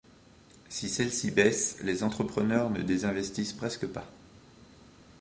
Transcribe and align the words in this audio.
Si 0.67 0.89
celle-ci 0.89 1.29
baisse, 1.29 1.77
les 1.83 2.01
entrepreneurs 2.01 2.71
ne 2.71 2.81
désinvestissent 2.81 3.53
presque 3.53 3.85
pas. 3.85 4.07